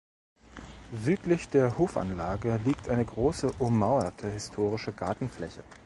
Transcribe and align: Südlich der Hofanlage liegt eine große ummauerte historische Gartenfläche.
Südlich 0.99 1.47
der 1.49 1.77
Hofanlage 1.77 2.59
liegt 2.65 2.89
eine 2.89 3.05
große 3.05 3.51
ummauerte 3.59 4.31
historische 4.31 4.93
Gartenfläche. 4.93 5.63